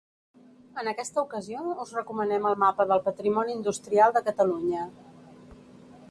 [0.83, 4.87] En aquesta ocasió us recomanem el Mapa del Patrimoni Industrial de Catalunya.